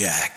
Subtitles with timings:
[0.00, 0.29] Jack.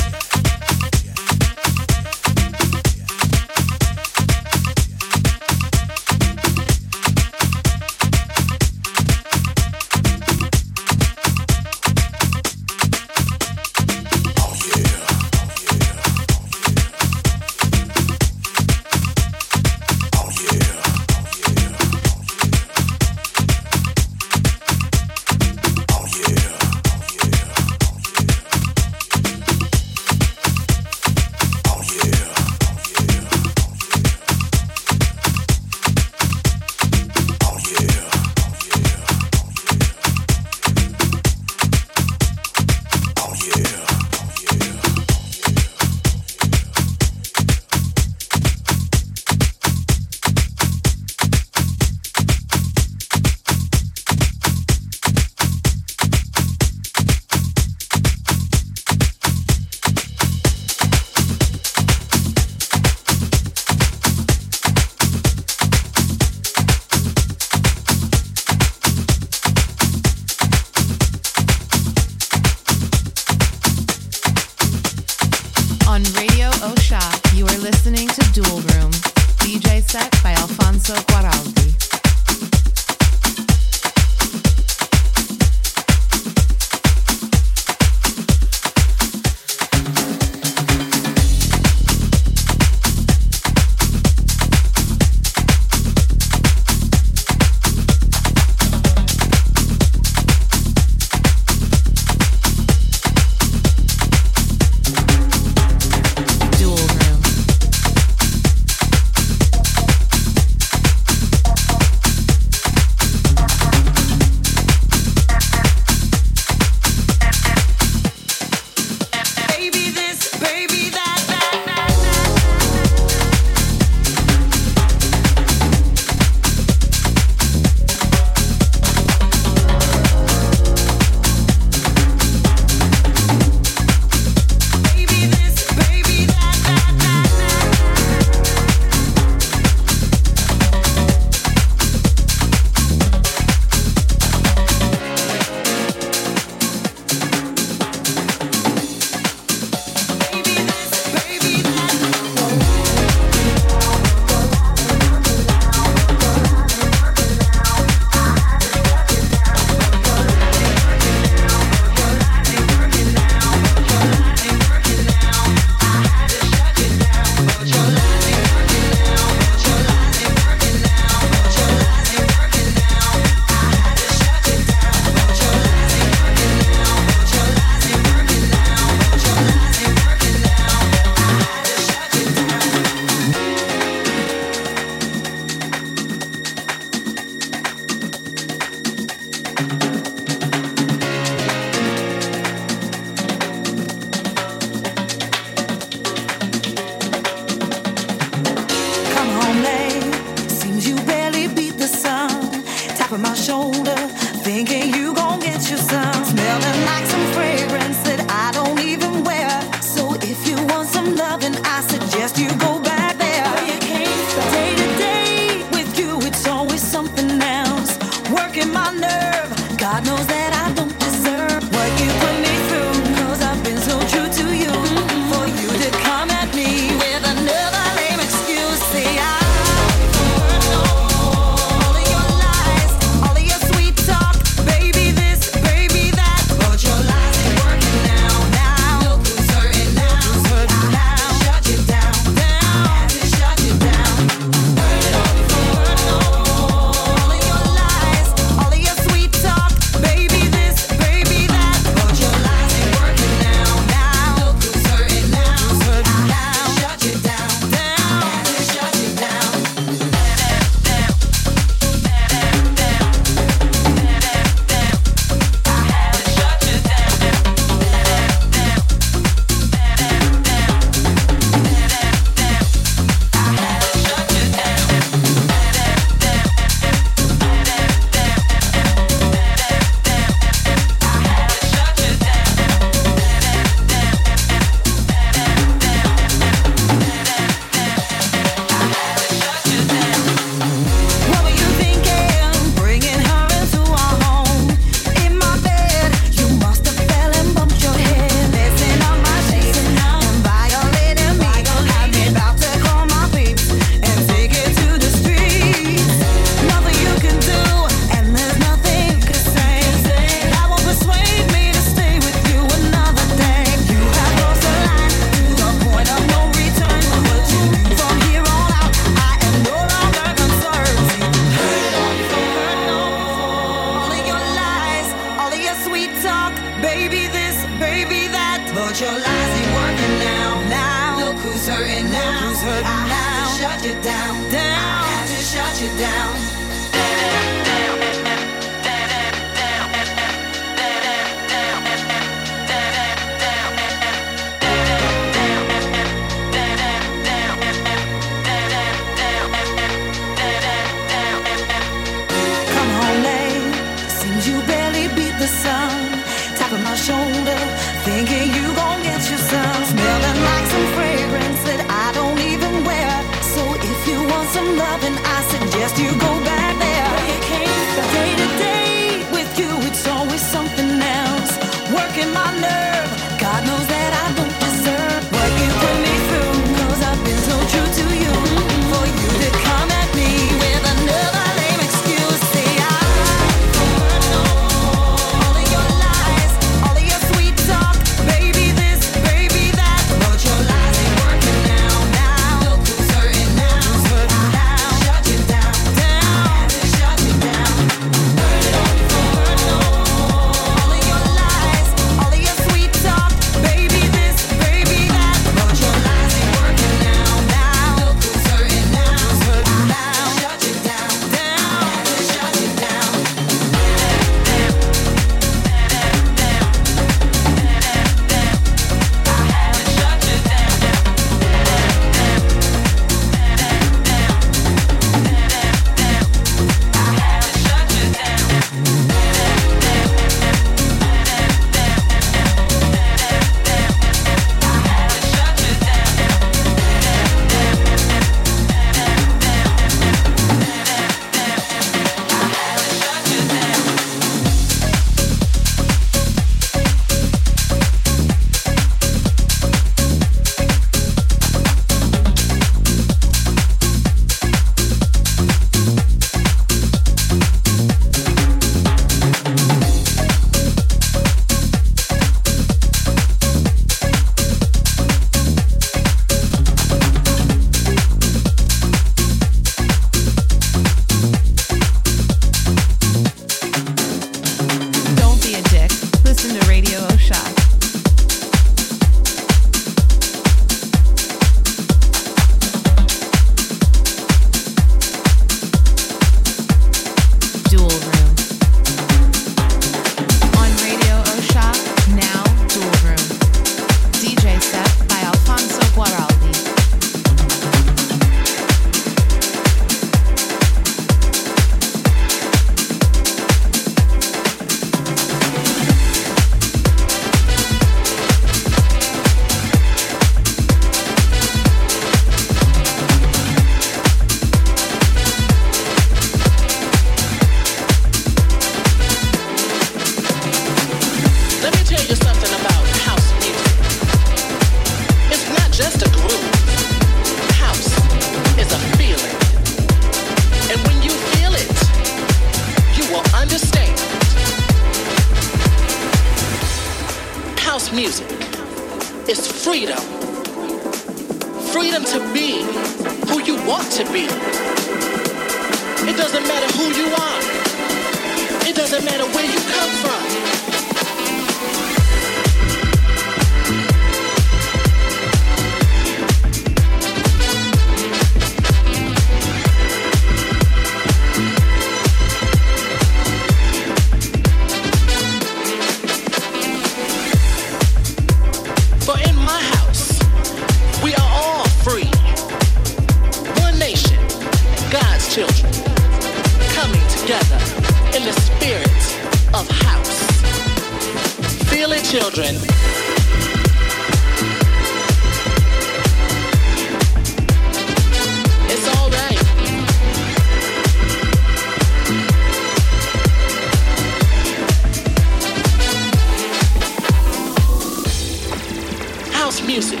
[599.74, 600.00] Music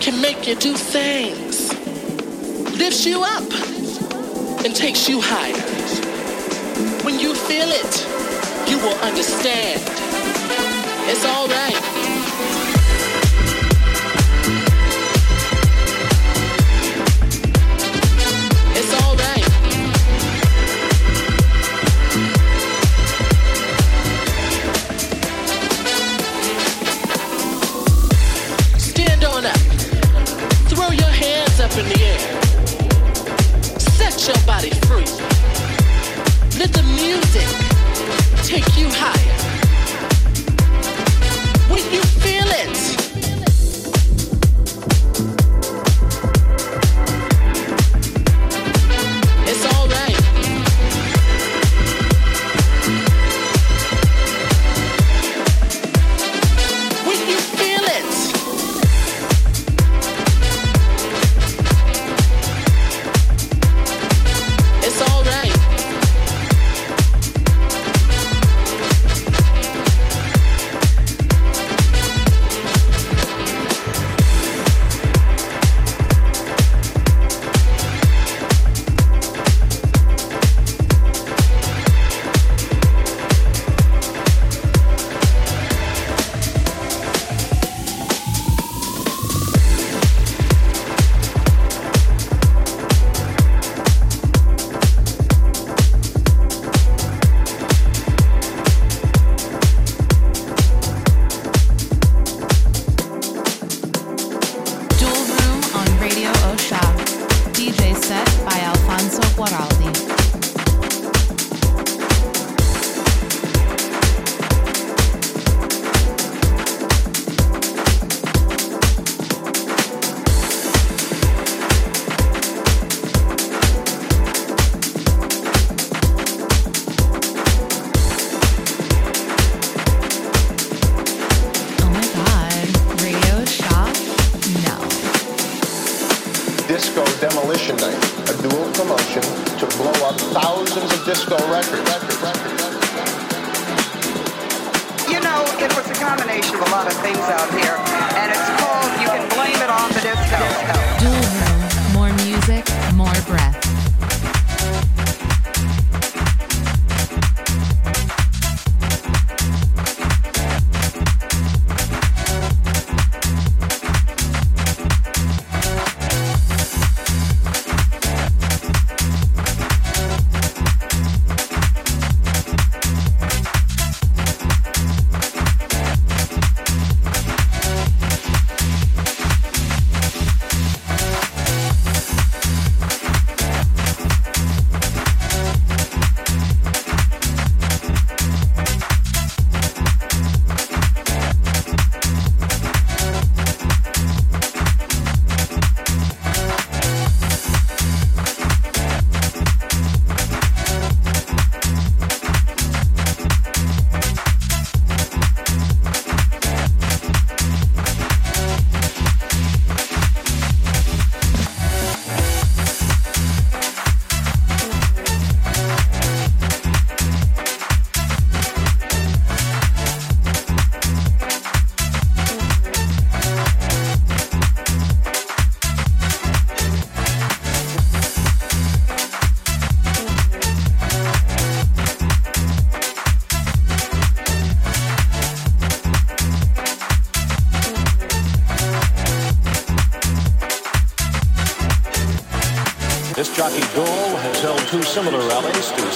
[0.00, 1.68] can make you do things,
[2.78, 3.44] lifts you up,
[4.64, 5.60] and takes you higher.
[7.04, 7.94] When you feel it,
[8.70, 9.82] you will understand
[11.06, 11.76] it's alright.
[11.76, 11.83] It's
[34.26, 35.04] your body free.
[36.58, 37.48] Let the music
[38.42, 39.34] take you higher.
[41.68, 42.83] Shocky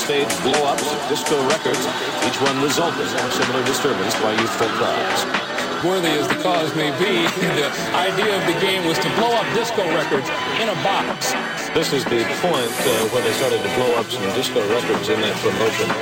[0.09, 1.85] stage blow-ups disco records,
[2.25, 5.21] each one resulting in a similar disturbance by youthful crowds.
[5.85, 7.29] Worthy as the cause may be,
[7.61, 10.25] the idea of the game was to blow up disco records
[10.65, 11.37] in a box.
[11.77, 15.21] This is the point uh, where they started to blow up some disco records in
[15.21, 15.93] that promotion.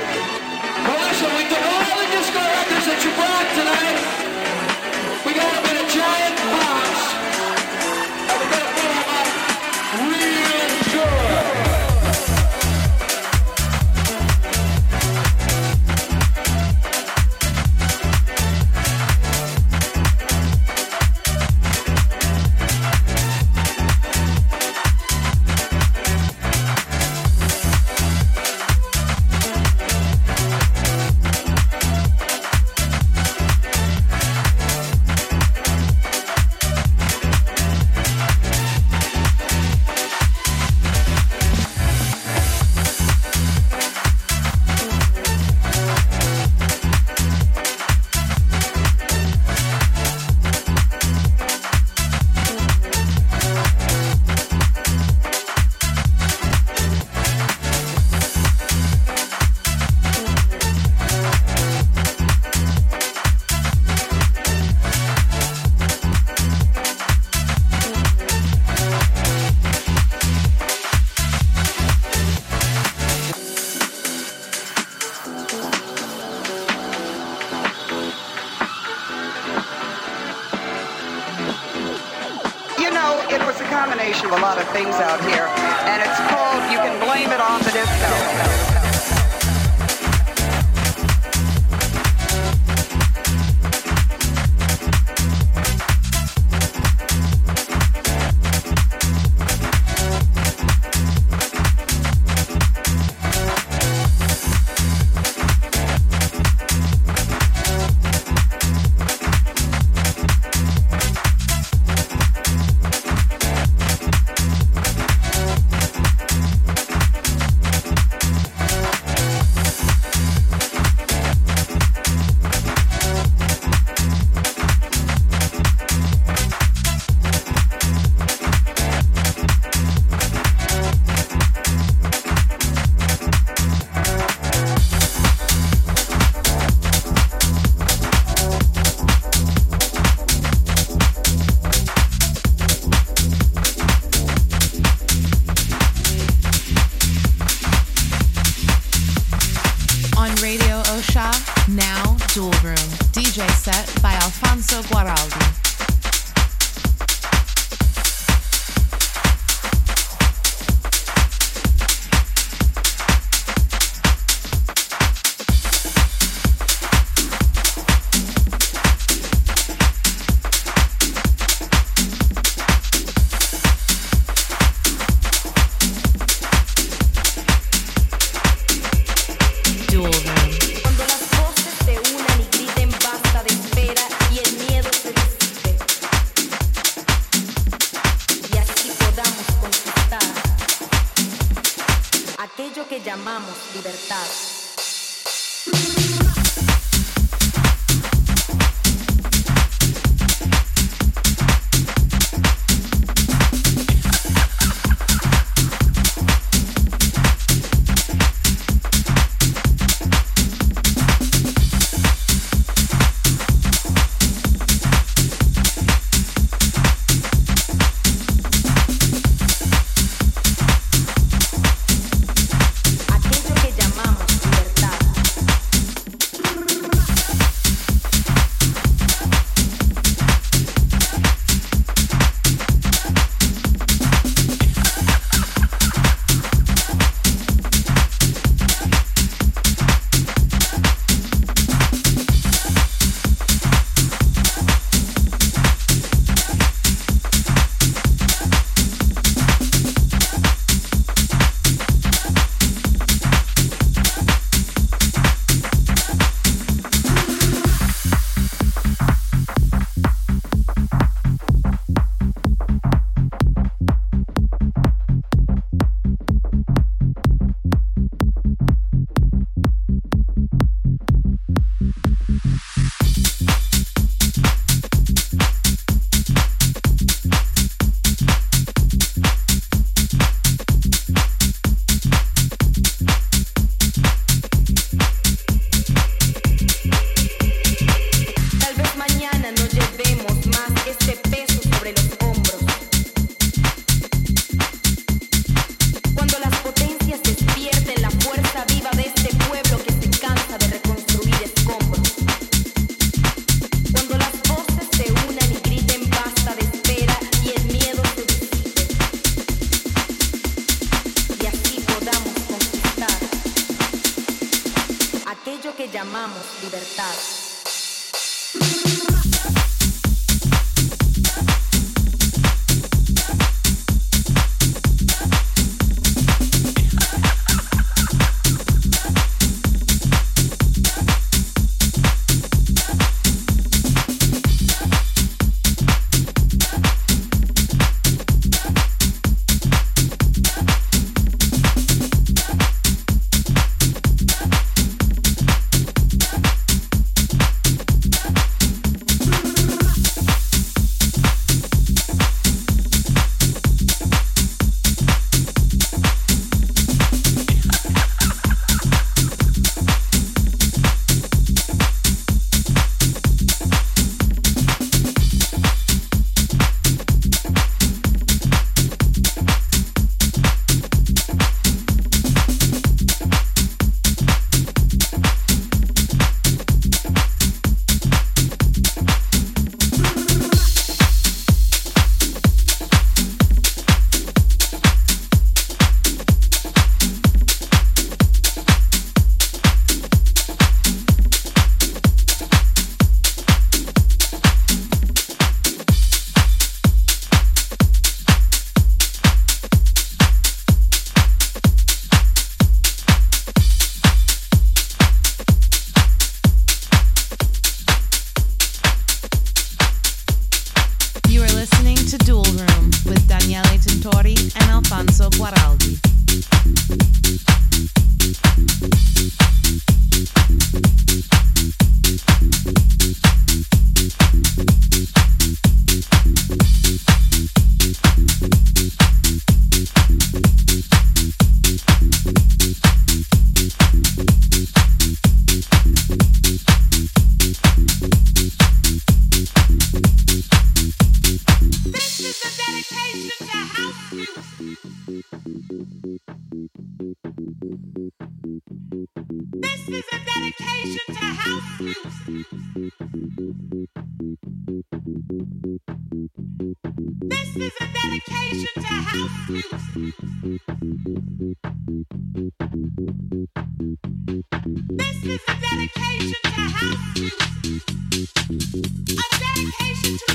[151.69, 152.75] Now Dual Room,
[153.11, 155.66] DJ set by Alfonso Guaraldi.